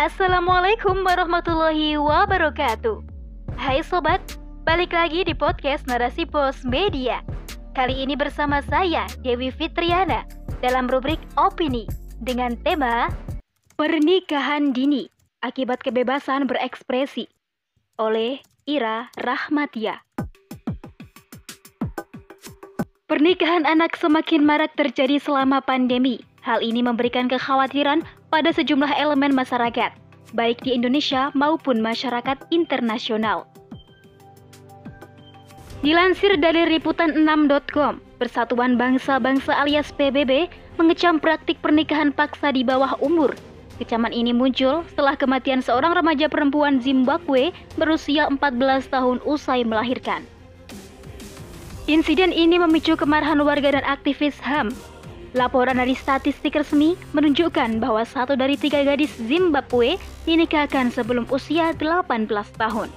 Assalamualaikum 0.00 1.04
warahmatullahi 1.04 2.00
wabarakatuh. 2.00 3.04
Hai 3.60 3.84
sobat, 3.84 4.24
balik 4.64 4.96
lagi 4.96 5.28
di 5.28 5.36
podcast 5.36 5.84
Narasi 5.84 6.24
Pos 6.24 6.64
Media. 6.64 7.20
Kali 7.76 8.00
ini 8.00 8.16
bersama 8.16 8.64
saya 8.64 9.04
Dewi 9.20 9.52
Fitriana 9.52 10.24
dalam 10.64 10.88
rubrik 10.88 11.20
opini 11.36 11.84
dengan 12.16 12.56
tema 12.64 13.12
Pernikahan 13.76 14.72
Dini 14.72 15.04
Akibat 15.44 15.84
Kebebasan 15.84 16.48
Berekspresi 16.48 17.28
oleh 18.00 18.40
Ira 18.64 19.12
Rahmatia. 19.20 20.00
Pernikahan 23.04 23.68
anak 23.68 24.00
semakin 24.00 24.48
marak 24.48 24.72
terjadi 24.80 25.20
selama 25.20 25.60
pandemi. 25.60 26.24
Hal 26.40 26.64
ini 26.64 26.80
memberikan 26.80 27.28
kekhawatiran 27.28 28.00
pada 28.30 28.54
sejumlah 28.54 28.94
elemen 28.94 29.34
masyarakat, 29.34 29.90
baik 30.32 30.62
di 30.62 30.78
Indonesia 30.78 31.34
maupun 31.34 31.82
masyarakat 31.82 32.38
internasional. 32.54 33.50
Dilansir 35.82 36.38
dari 36.38 36.78
liputan6.com, 36.78 37.98
Persatuan 38.20 38.78
Bangsa-Bangsa 38.78 39.56
alias 39.56 39.90
PBB 39.96 40.46
mengecam 40.78 41.18
praktik 41.18 41.58
pernikahan 41.58 42.14
paksa 42.14 42.54
di 42.54 42.62
bawah 42.62 42.94
umur. 43.02 43.34
Kecaman 43.80 44.12
ini 44.12 44.36
muncul 44.36 44.84
setelah 44.92 45.16
kematian 45.16 45.64
seorang 45.64 45.96
remaja 45.96 46.28
perempuan 46.28 46.84
Zimbabwe 46.84 47.48
berusia 47.80 48.28
14 48.28 48.92
tahun 48.92 49.24
usai 49.24 49.64
melahirkan. 49.64 50.20
Insiden 51.88 52.28
ini 52.28 52.60
memicu 52.60 52.92
kemarahan 52.92 53.40
warga 53.40 53.72
dan 53.72 53.82
aktivis 53.88 54.36
HAM. 54.36 54.68
Laporan 55.30 55.78
dari 55.78 55.94
statistik 55.94 56.58
resmi 56.58 56.98
menunjukkan 57.14 57.78
bahwa 57.78 58.02
satu 58.02 58.34
dari 58.34 58.58
tiga 58.58 58.82
gadis 58.82 59.14
Zimbabwe 59.14 59.94
dinikahkan 60.26 60.90
sebelum 60.90 61.22
usia 61.30 61.70
18 61.78 62.26
tahun. 62.58 62.90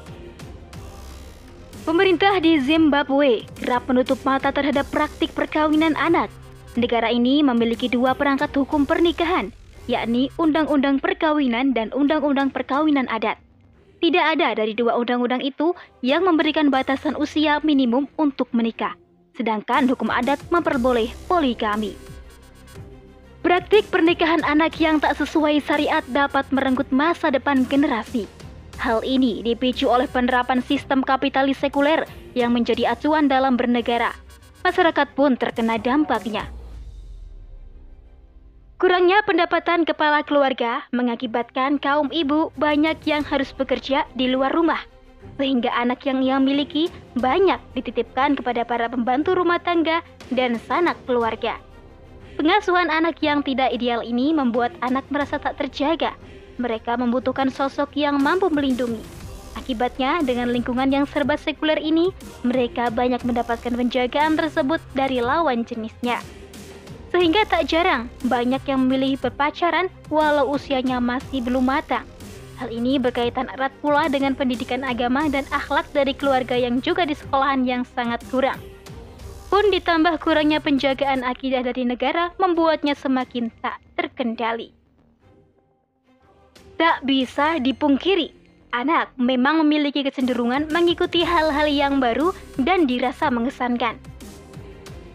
Pemerintah 1.85 2.41
di 2.41 2.57
Zimbabwe 2.57 3.45
kerap 3.61 3.85
menutup 3.85 4.17
mata 4.25 4.49
terhadap 4.49 4.89
praktik 4.89 5.29
perkawinan 5.37 5.93
anak. 5.93 6.31
Negara 6.73 7.13
ini 7.13 7.45
memiliki 7.45 7.85
dua 7.85 8.17
perangkat 8.17 8.49
hukum 8.57 8.89
pernikahan, 8.89 9.53
yakni 9.85 10.33
Undang-Undang 10.41 11.05
Perkawinan 11.05 11.77
dan 11.77 11.93
Undang-Undang 11.93 12.49
Perkawinan 12.49 13.05
Adat. 13.13 13.37
Tidak 14.01 14.19
ada 14.19 14.57
dari 14.57 14.73
dua 14.73 14.97
undang-undang 14.99 15.39
itu 15.39 15.71
yang 16.03 16.25
memberikan 16.27 16.67
batasan 16.67 17.13
usia 17.15 17.63
minimum 17.63 18.09
untuk 18.19 18.49
menikah, 18.51 18.97
sedangkan 19.37 19.87
hukum 19.87 20.11
adat 20.11 20.43
memperboleh 20.51 21.13
poligami. 21.31 22.02
Praktik 23.43 23.91
pernikahan 23.91 24.39
anak 24.47 24.79
yang 24.79 25.03
tak 25.03 25.19
sesuai 25.19 25.59
syariat 25.67 25.99
dapat 26.15 26.47
merenggut 26.55 26.87
masa 26.95 27.27
depan 27.27 27.67
generasi. 27.67 28.23
Hal 28.79 29.03
ini 29.03 29.43
dipicu 29.43 29.91
oleh 29.91 30.07
penerapan 30.07 30.63
sistem 30.63 31.03
kapitalis 31.03 31.59
sekuler 31.59 32.07
yang 32.39 32.55
menjadi 32.55 32.95
acuan 32.95 33.27
dalam 33.27 33.59
bernegara. 33.59 34.15
Masyarakat 34.63 35.11
pun 35.11 35.35
terkena 35.35 35.75
dampaknya. 35.75 36.47
Kurangnya 38.79 39.19
pendapatan 39.27 39.83
kepala 39.83 40.23
keluarga 40.23 40.87
mengakibatkan 40.95 41.83
kaum 41.83 42.07
ibu 42.15 42.47
banyak 42.55 42.95
yang 43.03 43.27
harus 43.27 43.51
bekerja 43.51 44.07
di 44.15 44.31
luar 44.31 44.55
rumah, 44.55 44.79
sehingga 45.35 45.67
anak 45.75 46.07
yang 46.07 46.23
ia 46.23 46.39
miliki 46.39 46.87
banyak 47.19 47.59
dititipkan 47.75 48.39
kepada 48.39 48.63
para 48.63 48.87
pembantu 48.87 49.35
rumah 49.35 49.59
tangga 49.59 49.99
dan 50.31 50.55
sanak 50.63 50.95
keluarga. 51.03 51.59
Pengasuhan 52.33 52.89
anak 52.89 53.21
yang 53.21 53.45
tidak 53.45 53.69
ideal 53.69 54.01
ini 54.01 54.33
membuat 54.33 54.73
anak 54.81 55.05
merasa 55.13 55.37
tak 55.37 55.61
terjaga. 55.61 56.17
Mereka 56.57 56.97
membutuhkan 56.97 57.53
sosok 57.53 57.93
yang 57.93 58.17
mampu 58.17 58.49
melindungi. 58.49 59.01
Akibatnya, 59.53 60.17
dengan 60.25 60.49
lingkungan 60.49 60.89
yang 60.89 61.05
serba 61.05 61.37
sekuler 61.37 61.77
ini, 61.77 62.09
mereka 62.41 62.89
banyak 62.89 63.21
mendapatkan 63.21 63.69
penjagaan 63.69 64.33
tersebut 64.33 64.81
dari 64.97 65.21
lawan 65.21 65.61
jenisnya. 65.61 66.19
Sehingga 67.13 67.45
tak 67.45 67.69
jarang 67.69 68.09
banyak 68.25 68.65
yang 68.65 68.89
memilih 68.89 69.21
berpacaran 69.21 69.85
walau 70.09 70.57
usianya 70.57 70.97
masih 70.97 71.45
belum 71.45 71.69
matang. 71.69 72.09
Hal 72.57 72.73
ini 72.73 72.97
berkaitan 72.97 73.53
erat 73.53 73.69
pula 73.77 74.09
dengan 74.09 74.33
pendidikan 74.33 74.81
agama 74.81 75.29
dan 75.29 75.45
akhlak 75.53 75.85
dari 75.93 76.17
keluarga 76.17 76.57
yang 76.57 76.81
juga 76.81 77.05
di 77.05 77.13
sekolahan 77.13 77.61
yang 77.69 77.85
sangat 77.93 78.25
kurang. 78.33 78.72
Pun 79.53 79.69
ditambah 79.69 80.17
kurangnya 80.17 80.57
penjagaan 80.57 81.21
akidah 81.21 81.61
dari 81.61 81.85
negara 81.85 82.33
membuatnya 82.41 82.97
semakin 82.97 83.53
tak 83.61 83.77
terkendali. 83.93 84.73
Tak 86.73 87.05
bisa 87.05 87.61
dipungkiri, 87.61 88.33
anak 88.73 89.13
memang 89.13 89.61
memiliki 89.61 90.01
kecenderungan 90.01 90.73
mengikuti 90.73 91.21
hal-hal 91.21 91.69
yang 91.69 92.01
baru 92.01 92.33
dan 92.57 92.89
dirasa 92.89 93.29
mengesankan. 93.29 93.93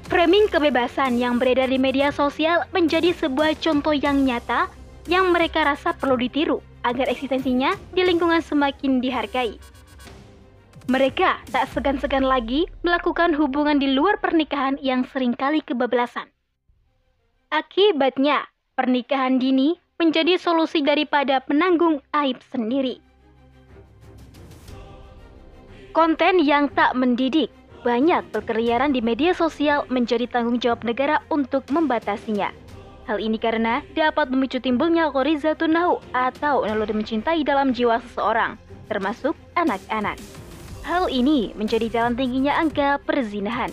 Framing 0.06 0.46
kebebasan 0.46 1.18
yang 1.18 1.42
beredar 1.42 1.66
di 1.66 1.82
media 1.82 2.14
sosial 2.14 2.62
menjadi 2.70 3.10
sebuah 3.18 3.58
contoh 3.58 3.90
yang 3.90 4.22
nyata 4.22 4.70
yang 5.10 5.34
mereka 5.34 5.66
rasa 5.66 5.90
perlu 5.98 6.14
ditiru 6.14 6.62
agar 6.86 7.10
eksistensinya 7.10 7.74
di 7.90 8.06
lingkungan 8.06 8.38
semakin 8.38 9.02
dihargai. 9.02 9.58
Mereka 10.88 11.52
tak 11.52 11.68
segan-segan 11.76 12.24
lagi 12.24 12.64
melakukan 12.80 13.36
hubungan 13.36 13.76
di 13.76 13.92
luar 13.92 14.16
pernikahan 14.24 14.80
yang 14.80 15.04
sering 15.04 15.36
kali 15.36 15.60
kebablasan. 15.60 16.32
Akibatnya, 17.52 18.48
pernikahan 18.72 19.36
dini 19.36 19.76
menjadi 20.00 20.40
solusi 20.40 20.80
daripada 20.80 21.44
penanggung 21.44 22.00
aib 22.16 22.40
sendiri. 22.48 23.04
Konten 25.92 26.40
yang 26.40 26.72
tak 26.72 26.96
mendidik 26.96 27.52
banyak 27.84 28.24
berkeliaran 28.32 28.96
di 28.96 29.04
media 29.04 29.36
sosial 29.36 29.84
menjadi 29.92 30.24
tanggung 30.24 30.56
jawab 30.56 30.88
negara 30.88 31.20
untuk 31.28 31.68
membatasinya. 31.68 32.48
Hal 33.04 33.20
ini 33.20 33.36
karena 33.36 33.84
dapat 33.92 34.32
memicu 34.32 34.56
timbulnya 34.56 35.12
korizatun 35.12 35.76
atau 36.16 36.64
naluri 36.64 36.96
mencintai 36.96 37.44
dalam 37.44 37.76
jiwa 37.76 38.00
seseorang, 38.08 38.56
termasuk 38.88 39.36
anak-anak. 39.52 40.16
Hal 40.88 41.12
ini 41.12 41.52
menjadi 41.52 41.92
jalan 41.92 42.16
tingginya 42.16 42.56
angka 42.56 42.96
perzinahan. 43.04 43.68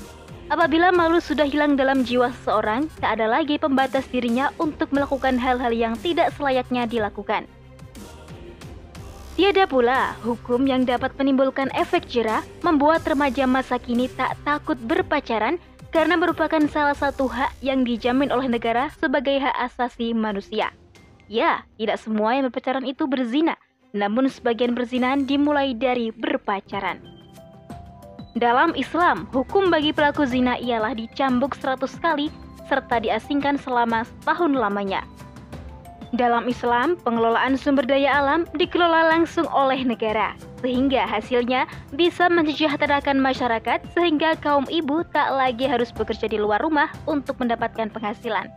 Apabila 0.52 0.92
malu 0.92 1.24
sudah 1.24 1.48
hilang 1.48 1.80
dalam 1.80 2.03
jiwa 2.03 2.28
seseorang, 2.28 2.92
tak 3.00 3.16
ada 3.16 3.31
lagi 3.31 3.56
pembatas 3.56 4.03
dirinya 4.12 4.52
untuk 4.59 4.92
melakukan 4.92 5.40
hal-hal 5.40 5.72
yang 5.72 5.96
tidak 6.04 6.36
selayaknya 6.36 6.84
dilakukan. 6.84 7.48
Tiada 9.40 9.64
pula 9.64 10.12
hukum 10.28 10.68
yang 10.68 10.84
dapat 10.84 11.16
menimbulkan 11.16 11.72
efek 11.72 12.04
jerah 12.04 12.44
membuat 12.68 13.08
remaja 13.08 13.48
masa 13.48 13.80
kini 13.80 14.12
tak 14.12 14.36
takut 14.44 14.75
berpacaran 14.84 15.56
karena 15.96 16.20
merupakan 16.20 16.68
salah 16.68 17.00
satu 17.00 17.31
hak 17.31 17.56
yang 17.64 17.88
dijamin 17.88 18.28
oleh 18.28 18.52
negara 18.52 18.92
sebagai 19.00 19.40
hak 19.40 19.56
asasi 19.72 20.12
manusia. 20.12 20.75
Ya, 21.31 21.64
tidak 21.80 21.96
semua 22.04 22.36
yang 22.36 22.52
berpacaran 22.52 22.84
itu 22.84 23.08
berzina, 23.08 23.56
namun 23.95 24.28
sebagian 24.28 24.75
berzinahan 24.75 25.23
dimulai 25.23 25.72
dari 25.72 26.11
berpacaran. 26.11 27.00
Dalam 28.35 28.75
Islam, 28.75 29.23
hukum 29.31 29.72
bagi 29.72 29.95
pelaku 29.95 30.28
zina 30.28 30.59
ialah 30.59 30.91
dicambuk 30.91 31.56
100 31.56 31.88
kali 32.03 32.28
serta 32.67 33.00
diasingkan 33.00 33.56
selama 33.56 34.03
setahun 34.03 34.51
lamanya. 34.51 35.07
Dalam 36.16 36.47
Islam, 36.47 37.00
pengelolaan 37.00 37.56
sumber 37.56 37.83
daya 37.88 38.11
alam 38.11 38.44
dikelola 38.56 39.11
langsung 39.11 39.47
oleh 39.51 39.83
negara, 39.83 40.35
sehingga 40.63 41.03
hasilnya 41.03 41.67
bisa 41.95 42.31
mensejahterakan 42.31 43.19
masyarakat 43.19 43.83
sehingga 43.91 44.35
kaum 44.39 44.63
ibu 44.72 45.03
tak 45.12 45.31
lagi 45.35 45.67
harus 45.67 45.91
bekerja 45.91 46.31
di 46.31 46.39
luar 46.39 46.63
rumah 46.63 46.91
untuk 47.07 47.35
mendapatkan 47.39 47.91
penghasilan. 47.91 48.47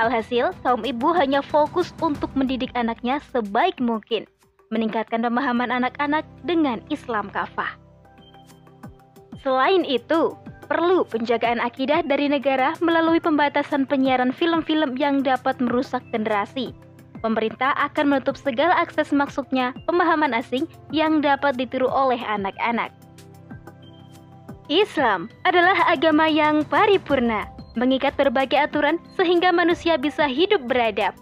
Alhasil, 0.00 0.56
kaum 0.64 0.88
ibu 0.88 1.12
hanya 1.12 1.44
fokus 1.44 1.92
untuk 2.00 2.32
mendidik 2.32 2.72
anaknya 2.72 3.20
sebaik 3.28 3.76
mungkin, 3.76 4.24
meningkatkan 4.72 5.20
pemahaman 5.20 5.68
anak-anak 5.68 6.24
dengan 6.48 6.80
Islam 6.88 7.28
kafah. 7.28 7.76
Selain 9.44 9.84
itu, 9.84 10.32
perlu 10.66 11.04
penjagaan 11.04 11.60
akidah 11.60 12.00
dari 12.00 12.32
negara 12.32 12.72
melalui 12.80 13.20
pembatasan 13.20 13.84
penyiaran 13.84 14.32
film-film 14.32 14.96
yang 14.96 15.20
dapat 15.20 15.60
merusak 15.60 16.00
generasi 16.08 16.72
pemerintah 17.22 17.72
akan 17.78 18.10
menutup 18.10 18.34
segala 18.34 18.74
akses 18.82 19.14
masuknya 19.14 19.70
pemahaman 19.86 20.34
asing 20.34 20.66
yang 20.90 21.22
dapat 21.22 21.54
ditiru 21.54 21.86
oleh 21.86 22.18
anak-anak. 22.18 22.90
Islam 24.66 25.30
adalah 25.46 25.78
agama 25.86 26.26
yang 26.26 26.66
paripurna, 26.66 27.46
mengikat 27.78 28.12
berbagai 28.18 28.58
aturan 28.58 28.98
sehingga 29.14 29.54
manusia 29.54 29.94
bisa 29.96 30.26
hidup 30.26 30.66
beradab. 30.66 31.14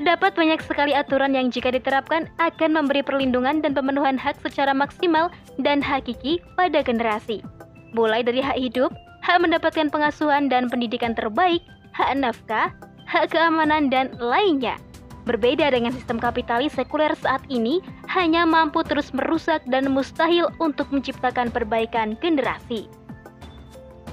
Terdapat 0.00 0.32
banyak 0.32 0.64
sekali 0.64 0.96
aturan 0.96 1.36
yang 1.36 1.52
jika 1.52 1.68
diterapkan 1.68 2.24
akan 2.40 2.72
memberi 2.72 3.04
perlindungan 3.04 3.60
dan 3.60 3.76
pemenuhan 3.76 4.16
hak 4.16 4.40
secara 4.40 4.72
maksimal 4.72 5.28
dan 5.60 5.84
hakiki 5.84 6.40
pada 6.56 6.80
generasi. 6.80 7.44
Mulai 7.92 8.24
dari 8.24 8.40
hak 8.40 8.56
hidup, 8.56 8.96
hak 9.20 9.44
mendapatkan 9.44 9.92
pengasuhan 9.92 10.48
dan 10.48 10.72
pendidikan 10.72 11.12
terbaik, 11.12 11.60
hak 11.92 12.16
nafkah, 12.16 12.72
hak 13.04 13.28
keamanan, 13.28 13.92
dan 13.92 14.16
lainnya. 14.16 14.80
Berbeda 15.28 15.68
dengan 15.68 15.92
sistem 15.92 16.16
kapitalis 16.16 16.72
sekuler 16.72 17.12
saat 17.20 17.44
ini, 17.52 17.84
hanya 18.08 18.48
mampu 18.48 18.80
terus 18.80 19.12
merusak 19.12 19.60
dan 19.68 19.92
mustahil 19.92 20.48
untuk 20.64 20.88
menciptakan 20.96 21.52
perbaikan 21.52 22.16
generasi. 22.24 22.88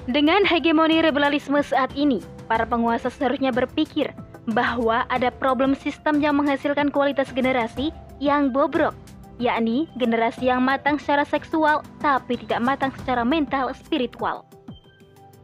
Dengan 0.04 0.44
hegemoni 0.44 1.00
liberalisme 1.00 1.63
saat 1.63 1.95
ini, 1.95 2.19
para 2.51 2.68
penguasa 2.68 3.07
seharusnya 3.07 3.56
berpikir 3.56 4.12
bahwa 4.48 5.04
ada 5.12 5.28
problem 5.28 5.76
sistem 5.76 6.24
yang 6.24 6.40
menghasilkan 6.40 6.88
kualitas 6.88 7.32
generasi 7.36 7.92
yang 8.24 8.50
bobrok, 8.50 8.96
yakni 9.38 9.86
generasi 10.00 10.48
yang 10.48 10.64
matang 10.64 10.96
secara 10.98 11.28
seksual 11.28 11.84
tapi 12.00 12.40
tidak 12.40 12.64
matang 12.64 12.92
secara 12.96 13.28
mental 13.28 13.76
spiritual. 13.76 14.48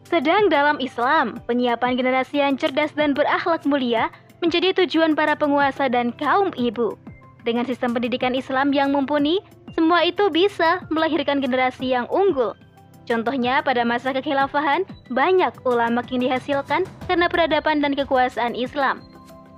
Sedang 0.08 0.48
dalam 0.48 0.78
Islam, 0.78 1.42
penyiapan 1.50 1.98
generasi 1.98 2.40
yang 2.44 2.54
cerdas 2.56 2.94
dan 2.94 3.18
berakhlak 3.18 3.66
mulia 3.66 4.14
menjadi 4.44 4.76
tujuan 4.84 5.16
para 5.16 5.34
penguasa 5.34 5.88
dan 5.90 6.12
kaum 6.16 6.52
ibu. 6.60 7.00
Dengan 7.44 7.68
sistem 7.68 7.96
pendidikan 7.96 8.36
Islam 8.36 8.72
yang 8.72 8.92
mumpuni, 8.92 9.40
semua 9.74 10.06
itu 10.06 10.30
bisa 10.30 10.86
melahirkan 10.94 11.42
generasi 11.42 11.92
yang 11.92 12.06
unggul. 12.14 12.54
Contohnya 13.04 13.60
pada 13.60 13.84
masa 13.84 14.16
kekhilafahan, 14.16 14.88
banyak 15.12 15.52
ulama 15.68 16.00
yang 16.08 16.24
dihasilkan 16.24 16.88
karena 17.08 17.28
peradaban 17.28 17.84
dan 17.84 17.94
kekuasaan 18.00 18.56
Islam. 18.56 19.04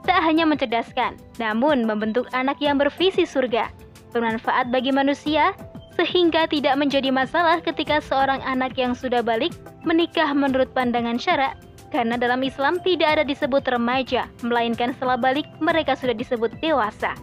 Tak 0.06 0.22
hanya 0.22 0.46
mencerdaskan, 0.46 1.18
namun 1.38 1.86
membentuk 1.86 2.30
anak 2.34 2.58
yang 2.62 2.78
bervisi 2.78 3.26
surga, 3.26 3.70
bermanfaat 4.14 4.70
bagi 4.74 4.94
manusia, 4.94 5.54
sehingga 5.98 6.46
tidak 6.50 6.76
menjadi 6.78 7.10
masalah 7.10 7.62
ketika 7.62 8.02
seorang 8.04 8.42
anak 8.44 8.76
yang 8.76 8.94
sudah 8.94 9.24
balik 9.24 9.56
menikah 9.88 10.28
menurut 10.36 10.70
pandangan 10.76 11.16
syarak 11.16 11.56
karena 11.94 12.20
dalam 12.20 12.44
Islam 12.44 12.82
tidak 12.84 13.16
ada 13.16 13.24
disebut 13.24 13.64
remaja, 13.72 14.28
melainkan 14.44 14.92
setelah 14.98 15.16
balik 15.16 15.48
mereka 15.64 15.96
sudah 15.96 16.12
disebut 16.12 16.52
dewasa. 16.60 17.16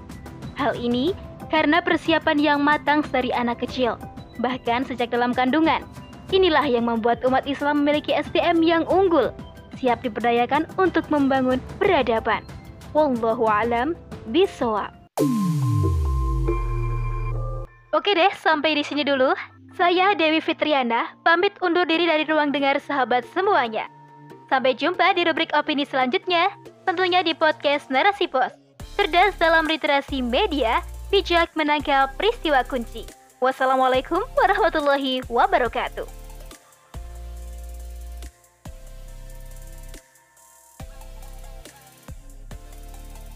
Hal 0.56 0.72
ini 0.80 1.12
karena 1.52 1.84
persiapan 1.84 2.40
yang 2.40 2.58
matang 2.64 3.04
dari 3.12 3.28
anak 3.36 3.60
kecil, 3.60 4.00
bahkan 4.40 4.86
sejak 4.88 5.12
dalam 5.12 5.36
kandungan. 5.36 5.84
Inilah 6.32 6.64
yang 6.64 6.88
membuat 6.88 7.20
umat 7.28 7.44
Islam 7.44 7.84
memiliki 7.84 8.16
SDM 8.16 8.64
yang 8.64 8.88
unggul, 8.88 9.36
siap 9.76 10.00
diperdayakan 10.00 10.64
untuk 10.80 11.04
membangun 11.12 11.60
peradaban. 11.76 12.40
Wallahu 12.96 13.44
alam 13.44 13.92
bisawab. 14.32 14.88
Oke 17.92 18.16
deh, 18.16 18.32
sampai 18.40 18.80
di 18.80 18.80
sini 18.80 19.04
dulu. 19.04 19.36
Saya 19.76 20.16
Dewi 20.16 20.40
Fitriana, 20.40 21.12
pamit 21.20 21.52
undur 21.60 21.84
diri 21.84 22.08
dari 22.08 22.24
ruang 22.24 22.48
dengar 22.48 22.80
sahabat 22.80 23.28
semuanya. 23.36 23.88
Sampai 24.48 24.72
jumpa 24.72 25.12
di 25.12 25.28
rubrik 25.28 25.52
opini 25.52 25.84
selanjutnya, 25.84 26.48
tentunya 26.88 27.20
di 27.20 27.36
podcast 27.36 27.92
Narasi 27.92 28.28
Pos. 28.28 28.52
Cerdas 28.96 29.36
dalam 29.40 29.68
literasi 29.68 30.20
media, 30.24 30.80
bijak 31.12 31.52
menangkap 31.56 32.12
peristiwa 32.16 32.64
kunci. 32.64 33.04
Wassalamualaikum 33.40 34.20
warahmatullahi 34.36 35.24
wabarakatuh. 35.28 36.21